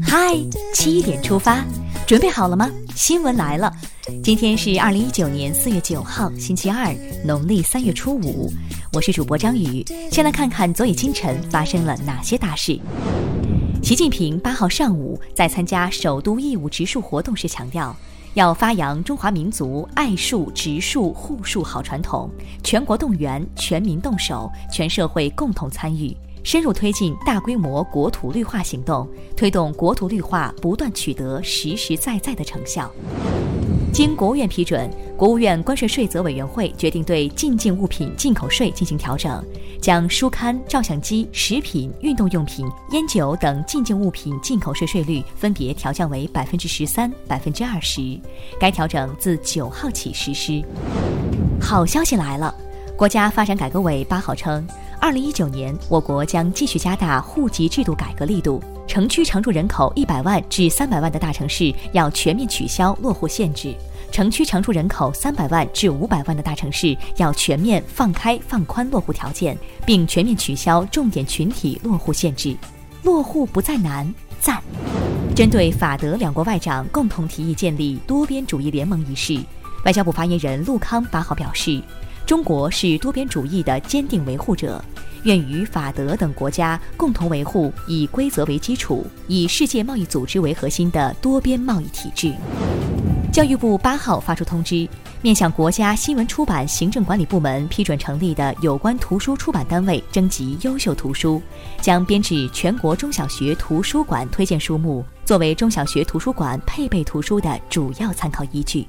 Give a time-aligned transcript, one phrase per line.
[0.00, 0.32] 嗨，
[0.72, 1.64] 七点出发，
[2.06, 2.70] 准备好了吗？
[2.94, 3.72] 新闻来了，
[4.22, 8.48] 今天是二零一九年四月九号，星期二，农历三月初五。
[8.92, 12.78] 我是主播张宇，先来看看昨夜清晨发生了哪些大事。
[13.82, 17.94] 习近平八号上午在参加首都义务植树活动时强调，
[18.34, 22.30] 要发扬中华民族爱树、植树、护树好传统，
[22.62, 26.16] 全国动员，全民动手，全社会共同参与。
[26.44, 32.92] 深入推进大规模国土绿化行动，推动国土绿化不断取得实实在在的成效。
[33.90, 39.42] 经国务院批准，国务院关税税则委员会决定对进境物品进口税进行调整，
[39.80, 48.20] 将书刊、照相机、食品、运动用品、烟酒等进境物品进口税税率分别调降为百分之十三、百分之二十。
[48.60, 50.62] 该调整自九号起实施。
[51.58, 52.54] 好消息来了，
[52.98, 54.66] 国家发展改革委八号称。
[55.04, 58.58] 二零一九年，我国将继续加大户籍制度改革力度。
[58.86, 63.74] 城区常住人口一百万至三百万的大城市要全面取消落户限制；
[64.10, 72.56] 城区常住人口三百万至五百万的大城市要全面放开放宽落户条件，并全面取消重点群体落户限制。
[73.02, 74.62] 落户不再难，赞！
[75.36, 79.38] 针对法德两国外长共同提议建立多边主义联盟一事，
[79.84, 81.82] 外交部发言人陆康八号表示。
[82.26, 84.82] 中国是多边主义的坚定维护者，
[85.24, 92.32] 愿与法德等国家共同维护以规则为基础、以世界贸易组织为核心的多边贸易体制。
[93.30, 94.88] 教育部八号发出通知，
[95.20, 101.42] 面向国家新闻出版行政管理部门批准成立的有关图书出版单位征集优秀图书，
[101.82, 108.86] 将编制全国中小学图书馆推荐书目，作为中小学图书馆配备图书的主要参考依据。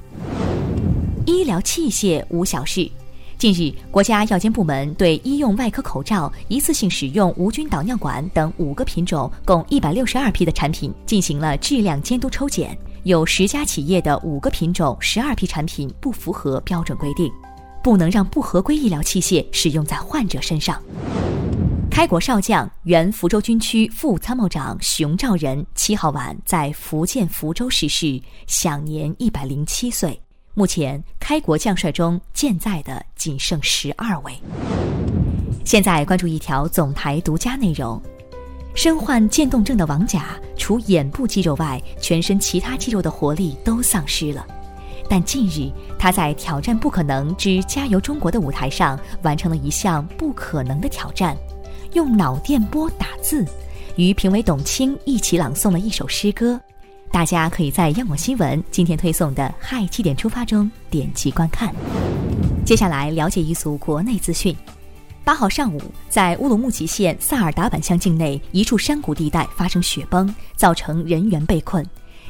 [1.25, 2.89] 医疗器械无小事。
[3.37, 17.29] 近日，国家药监部门对医用外科口罩、一次性使用无菌导尿管等五个品种共一百六十二批的产品进行了质量监督抽检，有十家企业的五个品种、十二批产品不符合标准规定，
[17.83, 20.81] 不能让不合规医疗器械使用在患者身上。
[21.91, 30.24] 开国少将、原福州军区副参谋长熊兆仁七号晚在福建福州逝世，享年一百零七岁。
[30.57, 34.31] 目前，开国将帅中健在的仅剩十二位。
[35.65, 38.01] 现在关注一条总台独家内容：
[38.73, 44.47] 身患渐冻症的王甲，除眼部肌肉外，全身其他肌肉的活力都丧失了。
[45.09, 51.35] 但近日，他在《挑战不可能之加油中国》的舞台上，完成了一项不可能的挑战，
[51.91, 53.45] 用脑电波打字，
[53.97, 56.57] 与评委董卿一起朗诵了一首诗歌。
[57.15, 61.73] 大家可以在央广新闻今天推送的“嗨七点出发”中点击观看。
[62.65, 64.53] 接下来了解一组国内资讯。
[65.23, 71.81] 八号上午，在乌鲁木齐县萨尔达坂乡境内一处山谷地带发生雪崩，造成人员被困。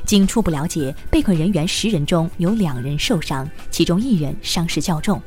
[0.06, 5.20] 经初步了解，被困人员十人中有两人受伤，其中一人伤势较重。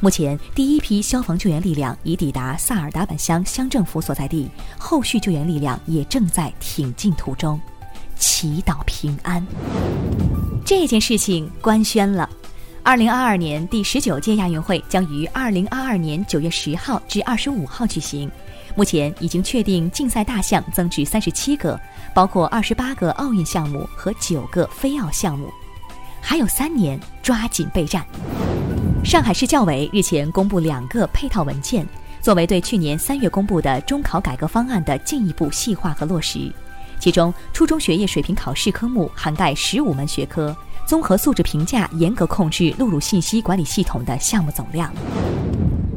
[0.00, 7.60] 目前，第一批消防救援力量已抵达萨尔达坂乡乡政府所在地，后续救援力量也正在挺进途中。
[8.22, 9.44] 祈祷平安。
[10.64, 12.30] 这件事情官宣了，
[12.84, 18.30] 二零二二年第十九届亚运会将于二零二二年九月十号至二十五号举行。
[18.76, 21.78] 目前已经确定竞赛大项增至三十七个，
[22.14, 25.52] 包括二十八个奥运项目和九个非奥项目。
[26.20, 28.06] 还有三年，抓紧备战。
[29.04, 31.84] 上海市教委日前公布两个配套文件，
[32.20, 36.52] 作为对去年三月公布的中考改革方案的进一步细化和落实。
[37.02, 44.94] 其中，初中学业水平考试科目涵盖十五门学科，综合素质评价严格控制录入信息管理系统的项目总量。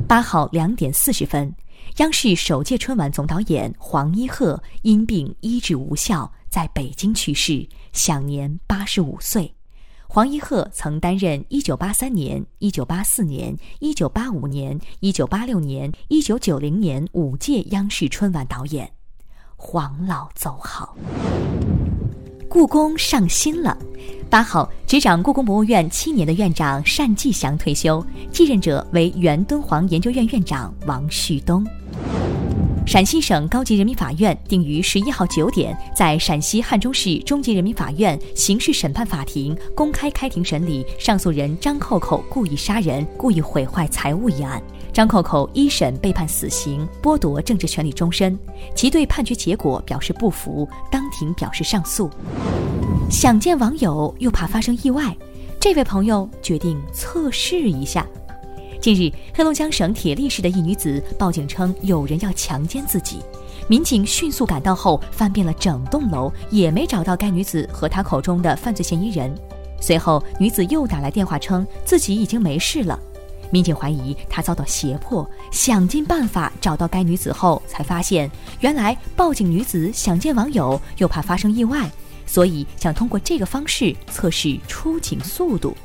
[0.07, 1.53] 八号两点四十分，
[1.97, 9.53] 央视首届春晚总导演黄一鹤因病医治无效，在北京去世，享年八十五岁。
[10.07, 18.91] 黄一鹤曾担任一九八三年、一九八四年、一九八五年、一九八六年、一九九零年五届央视春晚导演。
[19.57, 20.95] 黄老走好，
[22.49, 23.75] 故宫上新了。
[24.29, 31.65] 八号，执掌故宫博物院七年的院长单霁翔退休，继任者为原敦煌研究院院长王旭东。
[32.85, 44.61] 陕西省高级人民法院定于十一号九点，在陕西汉中市中级人民法院刑事审判法庭公开开庭审理上诉人张扣扣故意杀人、故意毁坏财物一案。
[44.95, 48.39] 张扣扣一审被判死刑，剥夺政治权利终身，
[48.73, 52.09] 其对判决结果表示不服，当庭表示上诉。
[53.11, 55.13] 想见网友又怕发生意外，
[55.59, 58.07] 这位朋友决定测试一下。
[58.79, 63.19] 近日，黑龙江省铁力市的一女子报警称有人要强奸自己，
[63.67, 69.35] 民警迅速赶到后，翻遍了整栋楼，也没找到该女子和她口中的犯罪嫌疑人。
[69.81, 72.97] 随后，女子又打来电话，称自己已经没事了。
[73.51, 81.89] 民警怀疑她遭到胁迫，想尽办法找到该女子后，才发现原来报警女子想见网友，又怕发生意外，
[82.25, 85.75] 所以想通过这个方式测试出警速度。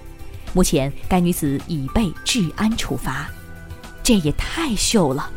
[0.52, 3.28] 目前，该女子已被治安处罚。
[4.02, 5.30] 这也太秀了！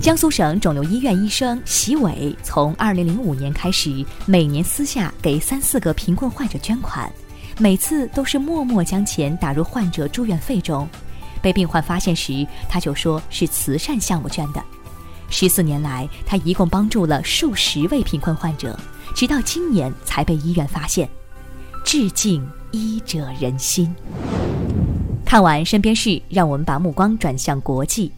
[0.00, 7.10] 江苏省肿瘤医院医生席伟从2005年开始，每年私下给三四个贫困患者捐款，
[7.58, 10.86] 每次都是默默将钱打入患者住院费中。
[11.44, 14.64] 被病患发现时，他就说是慈善项目捐的。
[15.28, 18.78] 十四年来，他一共帮助了数十位贫困患者，
[19.14, 21.06] 直到今年才被医院发现。
[21.84, 23.94] 致敬医者仁心。
[25.22, 28.10] 看完身边事，让我们把目光转向国际。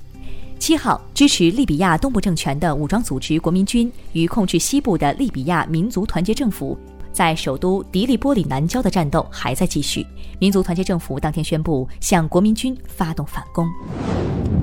[0.61, 6.79] 七号，支持利比亚东部政权的武装组织国民军与控制西部的利比亚民族团结政府
[7.17, 10.07] 在首都迪利波里南郊的战斗还在继续。
[10.39, 13.67] 民族团结政府当天宣布向国民军发动反攻。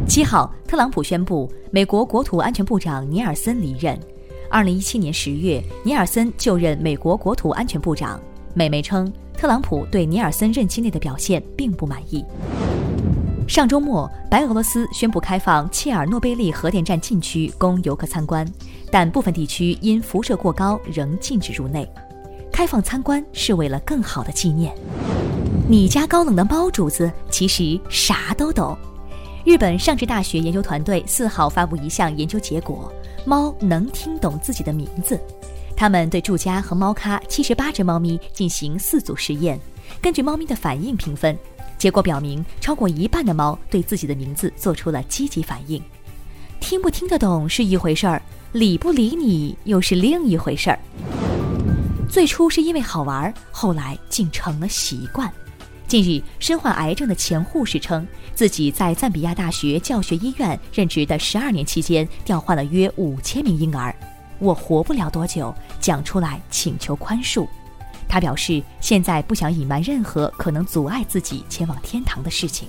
[0.08, 4.00] 七号，特朗普宣布美国国土安全部长尼尔森离任。
[4.52, 8.20] 二零一七年十月，尼尔森就任美国国土安全部长。
[8.54, 9.12] 美媒称。
[9.36, 12.24] 特朗普对尼尔森任期内的表现并不满意。
[13.48, 18.48] 上周末，白俄罗斯宣布开放切尔诺贝利核电站禁区供游客参观，
[18.92, 21.90] 但部分地区因辐射过高仍禁止入内。
[22.54, 24.72] 开放参观是为了更好的纪念。
[25.68, 28.78] 你家高冷的猫主子其实啥都懂。
[29.44, 32.94] 日本上智大学研究团队四号发布一项研究结果：
[33.26, 35.20] 猫能听懂自己的名字。
[35.76, 39.60] 他们对住家和猫咖七十八只猫咪进行四组实验，
[40.00, 41.36] 根据猫咪的反应评分。
[41.80, 45.82] 结果表明，超过一半的猫对自己的名字做出了积极反应。
[46.60, 48.22] 听不听得懂是一回事儿，
[48.52, 50.80] 理不理你又是另一回事儿。
[52.14, 55.28] 最初是因为好玩，后来竟成了习惯。
[55.88, 58.06] 近日，身患癌症的前护士称，
[58.36, 63.96] 自己在赞比亚大学教学医院任职的十二年期间，调换了约五千名婴儿。
[64.38, 67.48] 我活不了多久，讲出来请求宽恕。
[68.08, 72.68] 他表示，现在不想隐瞒任何可能阻碍自己前往天堂的事情。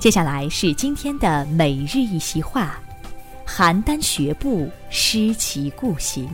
[0.00, 2.76] 接下来是今天的每日一席话：
[3.46, 6.28] 邯郸学步，失其故行。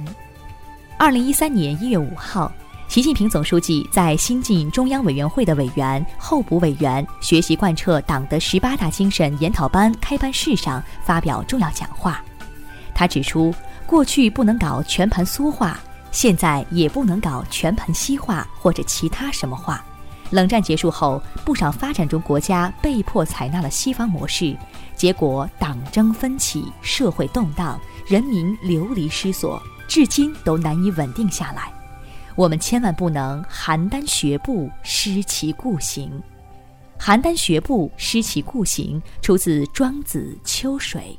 [1.03, 2.53] 二零一三年一月五号，
[2.87, 12.23] 习近平总书记在新晋中央委员会的委员、候补委员学习贯彻党的十八大精神研讨班开班式上发表重要讲话。
[12.95, 13.53] 他指出。
[13.85, 15.77] 过去不能搞全盘苏化，
[16.13, 19.85] 现在也不能搞全盘西化或者其他什么化。
[20.31, 24.57] 冷战结束后，不少发展中国家被迫采纳了西方模式，
[24.95, 29.61] 结果党争分起，社会动荡，人民流离失所，
[29.93, 31.71] 至今都难以稳定下来。
[32.35, 36.11] 我们千万不能邯郸学步，失其故行。
[36.99, 41.19] 邯郸学步，失其故行，出自《庄子·秋水》，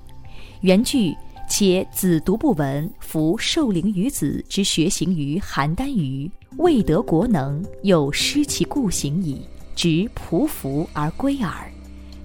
[0.61, 1.15] 原句。
[1.47, 11.71] 且子独不闻，夫受灵于子之学行于邯郸于，未得国能，又失其故行矣，执匍匐而归耳。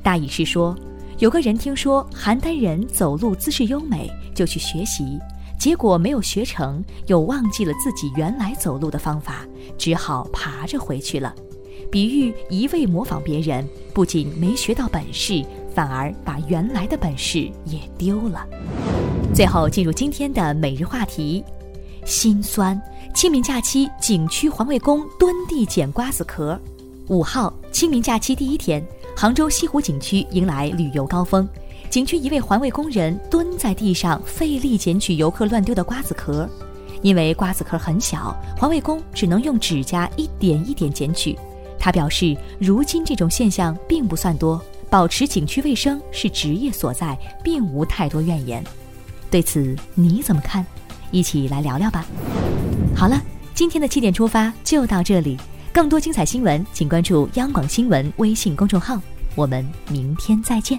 [0.02, 0.74] 大意是说，
[1.18, 5.18] 有个人听说邯郸人走路姿势优美，就去学习，
[5.58, 9.44] 结果没有学成，又忘记了自己原来走路的方法，
[9.76, 11.34] 只好爬着回去了。
[11.90, 18.46] 比喻一味模仿别人，不仅没学到本事，反而把原来的本事也丢了。
[19.34, 21.44] 最后进入今天的每日话题，
[22.04, 22.80] 心酸。
[23.14, 26.60] 清明假期，景区环卫工蹲地捡瓜子壳。
[27.08, 28.86] 五号清明假期第一天，
[29.16, 31.48] 杭州西湖景区迎来旅游高峰。
[31.90, 36.48] 景区一位环卫工人蹲在地上，费力捡取游客乱丢的瓜子壳。
[37.00, 41.38] 因为瓜子壳很小，环卫工只能用指甲一点一点捡取。
[41.78, 48.62] 他表示，如今这种现象并不算多，保持景区卫生是职业所在，并无太多怨言。
[49.30, 50.64] 对此你怎么看？
[51.10, 52.04] 一起来聊聊吧。
[52.94, 53.18] 好了，
[53.54, 55.38] 今天的七点出发就到这里，
[55.72, 59.00] 更多精彩新闻，请关注央广新闻微信公众号。
[59.36, 60.78] 我们明天再见。